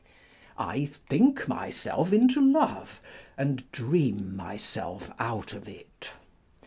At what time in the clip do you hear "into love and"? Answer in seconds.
2.11-3.71